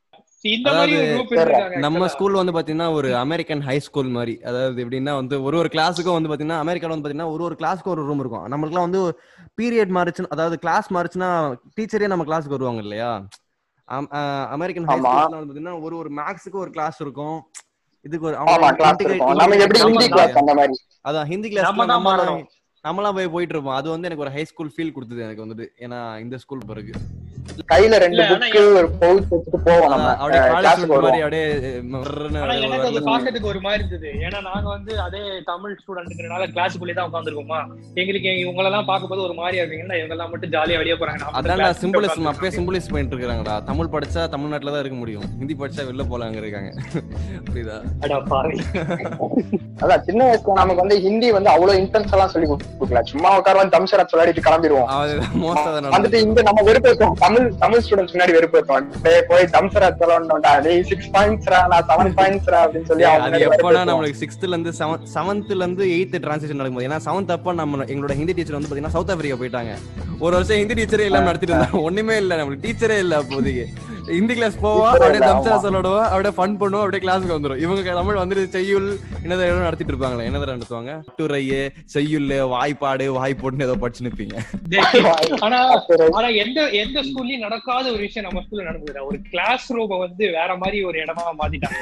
[1.86, 4.34] நம்ம ஸ்கூல் வந்து பாத்தீங்கன்னா ஒரு அமெரிக்கன் ஹை ஸ்கூல் மாதிரி.
[4.50, 8.04] அதாவது எப்படின்னா வந்து ஒரு ஒரு கிளாஸுக்கும் வந்து பாத்தீங்கன்னா அமெரிக்கால வந்து பாத்தீங்கன்னா ஒரு ஒரு கிளாஸ்க்கு ஒரு
[8.10, 8.46] ரூம் இருக்கும்.
[8.54, 9.02] நம்மளுக்குலாம் வந்து
[9.62, 11.30] பீரியட் மாறுச்சுன்னா அதாவது கிளாஸ் மாறுச்சுன்னா
[11.78, 13.12] டீச்சரே நம்ம கிளாஸுக்கு வருவாங்க இல்லையா?
[14.58, 15.14] அமெரிக்கன் ஹை ஆமா.
[15.16, 17.38] ஸ்கூல்ல வந்து பாத்தீங்கன்னா ஒரு ஒரு மேக்ஸுக்கு ஒரு கிளாஸ் இருக்கும்.
[18.06, 18.38] இதுக்கு ஒரு
[21.10, 21.70] அதான் ஹிந்தி கிளாஸ்.
[22.86, 23.78] நம்மளாம் போய் போயிட்டு இருப்போம்.
[23.80, 25.68] அது வந்து எனக்கு ஒரு ஹை ஸ்கூல் ஃபீல் கொடுத்தது எனக்கு வந்துட்டு.
[25.86, 26.94] ஏன்னா இந்த ஸ்கூல் பிறகு.
[27.72, 30.08] கையில ரெண்டு புக்கு ஒரு பவுச் வச்சுட்டு போவோம் நம்ம.
[30.22, 30.42] அப்படியே
[31.06, 31.46] மாதிரி அப்படியே
[32.66, 33.02] எனக்கு அது.
[33.10, 34.10] பாக்கிறதுக்கு ஒரு மாதிரி இருந்தது.
[34.26, 35.22] ஏன்னா நாங்க வந்து அதே
[35.52, 37.60] தமிழ் ஸ்டூடெண்ட்னால கிளாஸுக்குள்ளே தான் உட்காந்துருக்கோமா
[38.02, 41.24] எங்களுக்கு இவங்க எல்லாம் பார்க்கும்போது ஒரு மாதிரியா இருக்கீங்கன்னா இவங்க எல்லாம் மட்டும் ஜாலியா வெளியே போறாங்க.
[41.40, 45.26] அதான் சிம்பிளிசம் அப்பயே சிம்பிளிஸ் பண்ணிட்டு இருக்காங்கடா தமிழ் படிச்சா தமிழ்நாட்டுல தான் இருக்க முடியும்.
[45.42, 46.72] ஹிந்தி படிச்சா வெளில போலாங்க இருக்காங்க.
[47.50, 48.56] புரியுதா அட பாவி.
[49.84, 53.02] அதான் சின்ன வயசுல நமக்கு வந்து ஹிந்தி வந்து அவ்வளவு இன்டென்ஸ் எல்லாம் சொல்லி கொடுக்கல.
[53.14, 54.90] சும்மா உட்கார தம்சரா விளையாடிட்டு கிளம்பிடுவோம்.
[55.96, 58.34] வந்துட்டு இங்க நம்ம வெறுப்பேற்றோம் தமிழ் தமிழ் ஸ்டூடெண்ட்ஸ் முன்னாடி
[59.06, 60.52] டேய் போய் தம்சரா சொல்லணும்டா.
[60.66, 63.82] டேய் சிக்ஸ் பாயிண்ட்ஸ்ரா நான் செவன் பாயிண்ட்ஸ்ரா அப்படின்னு சொல்லி அவங்க அது எப்பனா.
[63.90, 64.74] நம்மளுக்கு சிக்ஸ்த்ல இருந்து
[65.16, 69.12] செவன்த்ல இருந்து எயித் டிரான்சிஷன் நடக்கும்போது ஏன்னா செவன்த் அப்ப நம்ம எங்களோட ஹிந்தி டீச்சர் வந்து பாத்தீங்கன்னா சவுத்
[69.16, 69.74] ஆப்பிரிக்கா போயிட்டாங்க.
[70.26, 71.82] ஒரு வருஷம் ஹிந்தி டீச்சரே இல்லாம நடத்திட்டு இருந்தாங்க.
[71.90, 73.66] ஒண்ணுமே இல்ல நம்மளுக்கு டீச்சரே இல்ல அப்போதைக்கு.
[74.16, 75.62] ஹிந்தி கிளாஸ் போவா Teacher அப்படியே தம்சரா ஆமா.
[75.66, 77.62] சொல்லிடுவா அப்படியே ஃபன் பண்ணுவோம் அப்படியே கிளாஸுக்கு வந்துரும்.
[77.66, 78.88] இவங்க தமிழ் வந்துட்டு செய்யுள்
[79.24, 80.92] என்னதை ஏதோ நடத்திட்டு இருப்பாங்களே என்னதை நடத்துவாங்க?
[81.08, 81.62] கட்டுரையே
[81.96, 84.36] செய்யுள் வாய்ப்பாடு வாய்ப்போட்டுன்னு ஏதோ படிச்சு நிப்பீங்க
[85.46, 85.60] ஆனா
[86.18, 90.58] ஆனா எந்த எந்த ஸ்கூல்லயும் நடக்காத ஒரு விஷயம் நம்ம ஸ்கூல்ல நடந்தது ஒரு கிளாஸ் ரூம வந்து வேற
[90.58, 91.82] மாதிரி ஒரு இடமா மாத்திட்டாங்க.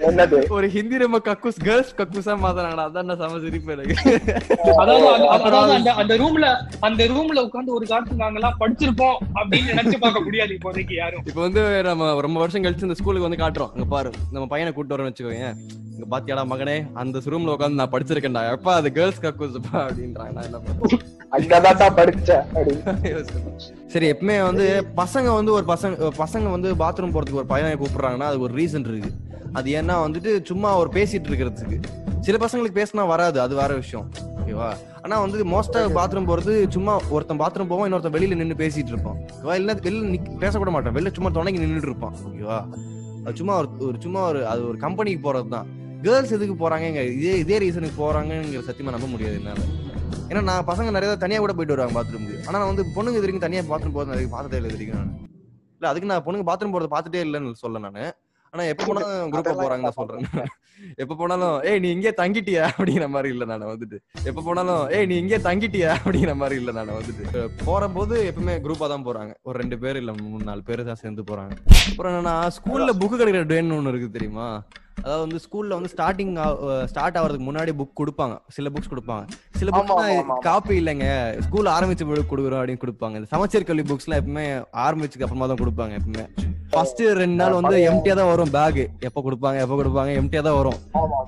[0.00, 0.36] என்னது?
[0.48, 3.94] ஒரு ஹிந்தி ரொம்ப கக்கூஸ் கேர்ள்ஸ் கக்கூஸா மாத்தானாங்கடா அதான் நான் சம சிரிப்பு எனக்கு.
[4.76, 6.48] அதாவது அந்த- அதாவது அந்த அந்த ரூம்ல
[6.80, 11.24] அந்த ரூம்ல உட்கார்ந்து ஒரு காலத்துல நாங்க எல்லாம் படிச்சிருப்போம் அப்படின்னு நினைச்சு பார்க்க முடியாது இப்போதைக்கு யாரும்.
[11.26, 13.72] இப்போ வந்து நம்ம ரொம்ப வருஷம் கழிச்சு இந்த ஸ்கூலுக்கு வந்து காட்டுறோம்.
[13.74, 15.50] இங்க பாரு நம்ம பையனை கூட்டு வரோம்னு வச்சுக்கோங்க
[16.04, 18.40] இங்க பாத்தியாடா மகனே அந்த ரூம்ல உட்காந்து நான் படிச்சிருக்கேன்டா.
[18.54, 20.32] எப்பா அது கேர்ள்ஸ் கக்கூஸ்ப்பா அப்படின்றாங்க.
[20.36, 20.58] நான் என்ன?
[21.36, 22.42] அங்கதான் தான் படிச்சேன்.
[23.92, 24.64] சரி எப்பவுமே வந்து
[25.00, 29.12] பசங்க வந்து ஒரு பசங்க பசங்க வந்து பாத்ரூம் போறதுக்கு ஒரு பையனை கூப்பிடுறாங்கன்னா அது ஒரு ரீசன் இருக்கு.
[29.58, 31.78] அது ஏன்னா வந்துட்டு சும்மா ஒரு பேசிட்டு இருக்கிறதுக்கு.
[32.26, 34.08] சில பசங்களுக்கு பேசினா வராது அது வேற விஷயம்.
[34.40, 34.68] ஓகேவா
[35.04, 39.20] ஆனா வந்து மோஸ்டா பாத்ரூம் போறது சும்மா ஒருத்தன் பாத்ரூம் போவான் இன்னொருத்தன் வெளியில நின்னு பேசிட்டு இருப்பான்.
[39.36, 40.96] ஓகேவா இல்ல வெளில பேசக்கூட மாட்டான்.
[40.98, 42.16] வெளில சும்மா துணைக்கு நின்னுட்டு இருப்பான்.
[42.28, 42.60] ஓகேவா
[43.40, 45.68] சும்மா ஒரு ஒரு சும்மா ஒரு அது ஒரு கம்பெனிக்கு போறது தான்
[46.04, 49.62] கேர்ள்ஸ் எதுக்கு போறாங்க இதே இதே ரீசனுக்கு போறாங்கங்கிற சத்தியமா நம்ப முடியாது என்னால.
[50.30, 53.46] ஏன்னா நான் பசங்க நிறைய தனியா கூட போயிட்டு வருவாங்க பாத்ரூமுக்கு ஆனா நான் வந்து பொண்ணுங்க இது வரைக்கும்
[53.46, 55.12] தனியா பாத்ரூம் போறது நிறைய பார்த்ததே இல்லை வரைக்கும் நான்.
[55.78, 58.04] இல்ல அதுக்கு நான் பொண்ணுங்க பாத்ரூம் போறது பார்த்துட்டே இல்லைன்னு சொல்ல நானு.
[58.54, 60.26] ஆனா எப்ப போனாலும் குரூப்பா தான் சொல்றேன்.
[61.02, 62.62] எப்ப போனாலும் ஏய் நீ இங்கே தங்கிட்டியா?
[62.74, 63.96] அப்படிங்கிற மாதிரி இல்ல நான் வந்துட்டு.
[64.30, 65.90] எப்ப போனாலும் ஏய் நீ இங்கே தங்கிட்டியா?
[66.00, 67.42] அப்படிங்கிற மாதிரி இல்ல நான் வந்துட்டு.
[67.64, 69.32] போற போது எப்பவுமே குரூப்பா தான் போறாங்க.
[69.48, 71.54] ஒரு ரெண்டு பேர் இல்ல மூணு நாலு பேர் தான் சேர்ந்து போறாங்க.
[71.88, 74.48] அப்புறம் என்னன்னா ஸ்கூல்ல புக் கிடைக்கிற டேன்னு ஒண்ணு இருக்கு தெரியுமா?
[75.02, 76.32] அதாவது வந்து ஸ்கூல்ல வந்து ஸ்டார்டிங்
[76.92, 78.36] ஸ்டார்ட் ஆகிறதுக்கு முன்னாடி புக் கொடுப்பாங்க.
[78.56, 79.24] சில புக்ஸ் கொடுப்பாங்க.
[79.60, 80.32] சில புக்ஸ்.
[80.48, 81.08] காப்பி இல்லைங்க.
[81.46, 83.16] ஸ்கூல் ஆரம்பிச்ச பிறகு கொடுக்குறோம் அப்படின்னு கொடுப்பாங்க.
[83.20, 84.46] இந்த சமச்சீர் கல்வி புக்ஸ்லாம் எப்பவுமே
[84.86, 86.26] ஆரம்பிச்சதுக்கு அப்புறமா தான் கொடுப்பாங்க எப்பவுமே.
[86.72, 88.78] ஃபர்ஸ்ட் ரெண்டு நாள் வந்து எம்டியா தான் வரும் பேக்
[89.08, 90.78] எப்ப கொடுப்பாங்க எப்ப கொடுப்பாங்க எம்டியா தான் வரும்.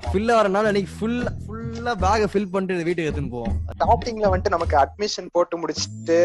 [0.09, 3.53] ஃபில் ஆகிற நாள் அன்னைக்கு ஃபுல் ஃபுல்லா பேக்கை ஃபில் பண்ணிட்டு வீட்டுக்கு எடுத்துன்னு போவோம்.
[3.75, 6.17] ஸ்டார்டிங்ல வந்துட்டு நமக்கு அட்மிஷன் போட்டு முடிச்சிட்டு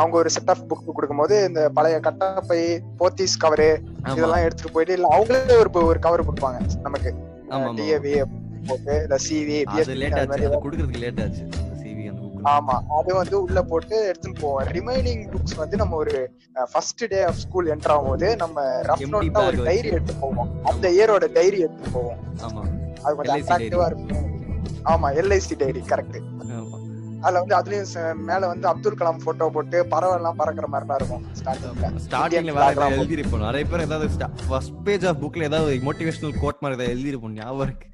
[0.00, 2.60] அவங்க ஒரு செட் ஆஃப் புக் கொடுக்கும்போது இந்த பழைய கட்டப்பை
[3.00, 3.70] போத்தீஸ் கவரு
[4.12, 6.58] இதெல்லாம் எடுத்துட்டு போயிட்டு இல்ல அவங்களே ஒரு ஒரு கவர் கொடுப்பாங்க.
[6.82, 7.10] நமக்கு
[7.78, 8.12] டிஏவி
[8.68, 9.56] போட்டு இல்ல சிவி
[9.98, 11.44] லேட் ஆச்சு.
[12.54, 14.66] ஆமா அது வந்து உள்ள போட்டு எடுத்துட்டு போவோம்.
[14.66, 16.14] ரிமைனிங் புக்ஸ் வந்து நம்ம ஒரு
[16.72, 19.02] first day of school enter ஆகும்போது நம்ம ரஃப்
[19.46, 19.88] ஒரு டைரி.
[19.88, 20.50] எடுத்து போவோம்.
[20.62, 22.20] அந்த இயரோட டைரி எடுத்து போவோம்.
[23.02, 24.24] அது கொஞ்சம் அட்ராக்டிவா இருக்கும்.
[24.84, 26.18] ஆமா எல்ஐசி டைரி கரெக்ட்
[27.20, 31.90] அதுல வந்து அதுலயும் மேல வந்து அப்துல் கலாம் போட்டோ போட்டு பறவை எல்லாம் பறக்குற மாதிரிலாம் இருக்கும் ஸ்டார்டிங்ல
[32.04, 34.08] ஸ்டார்டிங்ல ஏதாவது எழுதிருப்போம் நிறைய பேர் ஏதாவது
[34.44, 37.86] ஃபர்ஸ்ட் பேஜ் ஆஃப் புக்ல ஏதாவது மோட்டிவேஷனல் கோட் மாதிரி ஏதாவது எழுதிருப்போம் ஞாபகம் இருக்கு.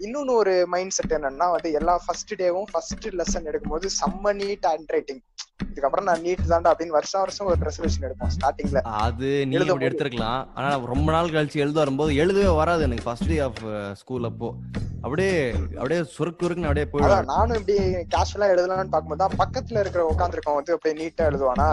[0.00, 4.90] இன்னொன்னு ஒரு மைண்ட் செட் என்னன்னா வந்து எல்லா ஃபர்ஸ்ட் டேவும் ஃபர்ஸ்ட் லெசன் எடுக்கும்போது செம்ம நீட் ஹேண்ட்
[4.90, 5.22] ரைட்டிங்
[5.64, 10.46] இதுக்கப்புறம் நான் நீட் தாண்டா அப்படின்னு வருஷம் வருஷம் ஒரு ரெசல்யூஷன் எடுப்போம் ஸ்டார்டிங்ல அது நீ அப்படி எடுத்திருக்கலாம்.
[10.54, 13.04] ஆனா ரொம்ப நாள் கழிச்சு எழுத வரும்போது எழுதவே வராது எனக்கு.
[13.04, 13.62] ஃபர்ஸ்ட் டே ஆஃப்
[13.94, 14.54] ஸ்கூல் அப்போ.
[15.00, 17.24] அப்படியே அப்படியே சுருக்கு சுருக்குன்னு அப்படியே போயிடும்.
[17.24, 21.68] நானும் இப்படி கேஷுவலா எழுதலாம்னு பார்க்கும்போது தான் பக்கத்துல இருக்கிற உட்காந்துருக்கோம் வந்து அப்படியே நீட்டா எழுதுவானா?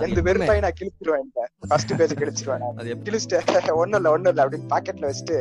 [0.00, 2.58] எப்பவுமே- வெறுப்பாய் நான் கிழிச்சிருவேன் இந்த ஃபர்ஸ்ட் பேஜ் கிழிச்சிருவேன்.
[2.76, 5.38] அது எப்படி கிழிச்சிட்டு ஒண்ணும் இல்ல ஒண்ணும் இல்ல அப்படின்னு பாக்கெட்ல வச்சுட்டு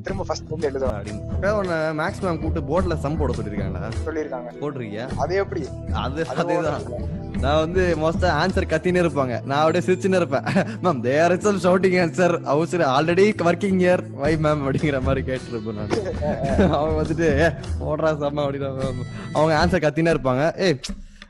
[0.00, 0.94] திரும்ப ஃபர்ஸ்ட் வந்து எழுதுவேன்.
[0.94, 1.50] அப்படின்னு.
[1.50, 4.50] உன்னை மேக்ஸ் மேம் கூப்பிட்டு போர்ட்ல சம் போட சொல்லிருக்காங்களா சொல்லியிருக்காங்க.
[4.60, 5.16] போட்டிருக்கியா?
[5.16, 5.68] அது எப்படி?
[5.92, 7.09] அது அதேதான்.
[7.40, 9.42] நான் வந்து மோஸ்டா ஆன்சர் கத்தினே இருப்பாங்க.
[9.44, 10.42] நான் அப்படியே சிரிச்சுன்னு இருப்பேன்.
[10.82, 15.88] Ma'am there is shouting answer அவசர already working year why ma'am அப்படிங்கிற மாதிரி கேட்டுருப்பேன் நான்.
[16.72, 17.46] அவங்க வந்துட்டு "ஏ,
[17.84, 18.92] போடுறா செம்ம அப்படின்னு
[19.32, 20.56] அவங்க ஆன்சர் கத்தினே இருப்பாங்க.
[20.56, 20.78] ஏய்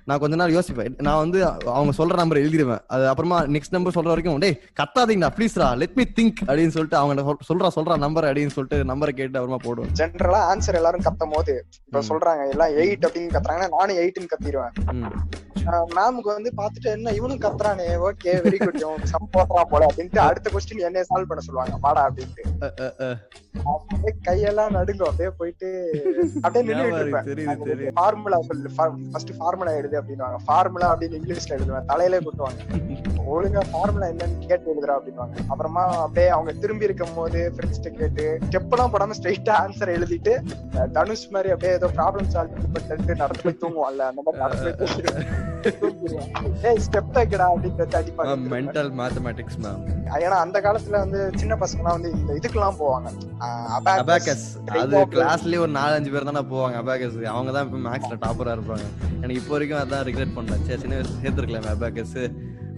[0.04, 1.02] நான் கொஞ்ச நாள் யோசிப்பேன்.
[1.02, 5.76] நான் வந்து அவங்க சொல்ற நம்பர் எழுதிடுவேன் அது அப்புறமா நெக்ஸ்ட் நம்பர் சொல்ற வரைக்கும் டேய் கத்தாதீங்கடா ப்ளீஸ்ரா
[5.76, 9.56] லெட் மீ திங்க் அப்படின்னு சொல்லிட்டு அவங்க சொல்- சொல்றா சொல்றா நம்பர் அப்படின்னு சொல்லிட்டு நம்பரை கேட்டு அப்புறமா
[9.62, 9.90] போடுவேன்.
[9.98, 12.02] ஜென்ரலா ஆன்சர் எல்லாரும் கத்தும் போது இப்ப.
[12.08, 15.10] சொல்றாங்க எல்லாம் எயிட் அப்படின்னு கத்துறாங்கன்னா நானும் எயிட்னு கத்திடுவேன்.
[15.96, 18.80] மேமுக்கு வந்து பாத்துட்டு என்ன இவனும் கத்துறானே ஓகே வெரி குட்
[19.12, 21.76] சம் போடுறான் போல அப்படின்ட்டு அடுத்த கொஸ்டின் என்ன சால்வ் பண்ண சொல்லுவாங்க.
[21.84, 22.42] வாடா அப்படின்ட்டு.
[24.26, 25.08] கையெல்லாம் நடுங்கும்.
[25.10, 25.68] அப்படியே போயிட்டு
[26.44, 26.64] அப்படியே
[27.30, 27.92] தெரியுது.
[27.98, 30.40] ஃபார்முலா சொல்லு ஃபர்ஸ்ட் ஃபார்முலா எழுது அப்படின்னுவாங்க.
[30.46, 31.88] ஃபார்முலா அப்படின்னு இங்கிலீஷ்ல எழுதுவேன்.
[31.92, 32.60] தலையிலே குட்டுவாங்க.
[33.32, 38.72] ஒழுங்கா ஃபார்முலா என்னன்னு கேட்டு எழுதுறா அப்படின்வாங்க அப்புறமா அப்படியே அவங்க திரும்பி இருக்கும் போது ஃப்ரெண்ட்ஸ்கிட்ட கேட்டு ஸ்டெப்
[38.76, 40.32] எல்லாம் போடாம ஸ்ட்ரைட்டா ஆன்சர் எழுதிட்டு
[40.96, 44.08] தனுஷ் மாதிரி அப்படியே ஏதோ ப்ராப்ளம் சால்வ் பண்ணிட்டு நடந்து போய் தூங்குவான்ல.
[44.10, 45.39] அந்த மாதிரி நடந்து போய்
[48.54, 49.82] மென்டல் மேத்தமேட்டிக்ஸ் மேம்
[50.24, 53.08] ஏன்னா அந்த காலத்துல வந்து சின்ன பசங்க வந்து இந்த இதுக்கெல்லாம் போவாங்க.
[53.98, 54.46] அபாகஸ்
[54.82, 58.86] அது கிளாஸ்லயே ஒரு நாலு அஞ்சு பேர் தானே போவாங்க அபாகஸ் அவங்க தான் இப்போ மேக்ஸ்ல டாப்பரா இருப்பாங்க.
[59.22, 60.64] எனக்கு இப்போ வரைக்கும் அதான் ரிக்ரெட் பண்றேன்.
[60.68, 62.16] சரி சின்ன வயசுல சேர்த்துருக்கலாம் அபாகஸ்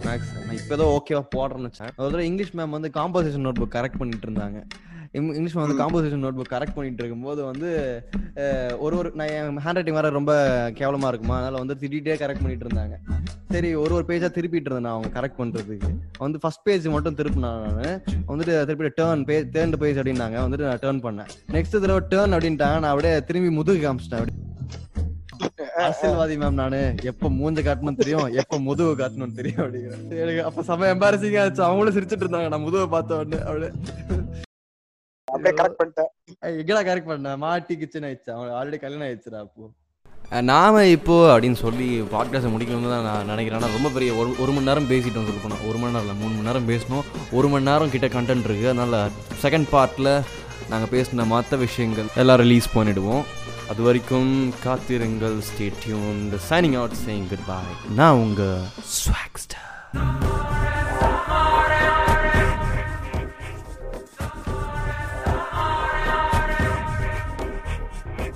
[0.07, 1.93] மேக்ஸ் நான் இப்போ ஏதோ ஓகேவா போடுறேன்னு வச்சேன்.
[1.99, 4.61] ஒரு தடவை இங்கிலீஷ் மேம் வந்து காம்போசிஷன் நோட் புக் கரெக்ட் பண்ணிட்டு இருந்தாங்க.
[5.13, 7.71] இங்கிலீஷ் வந்து காம்போசிஷன் நோட் புக் கரெக்ட் பண்ணிட்டு இருக்கும்போது வந்து
[8.79, 10.33] ஒரு ஒரு நான் என் ஹேண்ட் ரைட்டிங் வேற ரொம்ப
[10.71, 11.37] கேவலமா இருக்குமா?
[11.41, 12.97] அதனால வந்து திட்டிகிட்டே கரெக்ட் பண்ணிட்டு இருந்தாங்க
[13.51, 15.89] சரி ஒரு ஒரு பேஜா திருப்பிட்டு இருந்தேன் நான் அவங்க கரெக்ட் பண்றதுக்கு.
[16.19, 18.03] வந்து ஃபர்ஸ்ட் பேஜ் மட்டும் திருப்பினேன் நான்.
[18.29, 20.39] வந்துட்டு திருப்பி டேர்ன் பேஜ் தேர்ட் பேஜ் அப்படின்னாங்க.
[20.45, 21.29] வந்துட்டு நான் டேர்ன் பண்ணேன்.
[21.57, 22.79] நெக்ஸ்ட் தடவை டேர்ன் அப்படின்ட்டாங்க.
[22.85, 24.23] நான் அப்படியே திரும்பி முதுகு காமிச்சிட்டேன்.
[24.23, 24.41] அப்படியே.
[25.77, 26.81] அரசியல்வாதி மேம் நானு.
[27.03, 28.27] எப்ப மூஞ்ச காட்டணும் தெரியும்?
[28.43, 29.63] எப்ப முதுகு காட்டணும் தெரியும்?
[29.65, 32.49] அப்படிங்கிறேன் எனக்கு அப்ப செம எம்பாரசிங்கா ஆச்சு அவங்களும் சிரிச்சிட்டு இருந்தாங்க.
[32.55, 33.71] நான் முதுவை பார்த்த உடனே அப்படியே.
[35.43, 36.11] அப்படியே கரெக்ட் பண்ணிட்டேன்.
[36.63, 37.31] எங்கடா கரெக்ட் பண்ண?
[37.45, 38.31] மாட்டி கிச்சன் ஆயிடுச்சு?
[38.35, 39.65] அவன் ஆல்ரெடி கல்யாணம் ஆயிடுச்சுடா அப்போ.
[40.51, 43.75] நாம இப்போ அப்படின்னு சொல்லி பாட்காஸ்ட் முடிக்கணும்னு தான் நான் நினைக்கிறேன்.
[43.77, 46.49] ரொம்ப பெரிய ஒரு ஒரு மணி நேரம் பேசிட்டோம் சொல்ல போனால் ஒரு மணி நேரம் இல்லை மூணு மணி
[46.49, 48.71] நேரம் பேசணும் ஒரு மணி நேரம் கிட்ட கண்டென்ட் இருக்கு.
[48.73, 49.03] அதனால
[49.45, 50.13] செகண்ட் பார்ட்டில்
[50.73, 53.25] நாங்கள் பேசின மற்ற விஷயங்கள் எல்லாம் ரிலீஸ் பண்ணிடுவோம்.
[53.73, 54.33] அது வரைக்கும்
[54.67, 58.59] காத்திருங்கள் stay tuned signing out saying goodbye நான் உங்கள்
[58.99, 59.69] ஸ்வாக்ஸ்டர்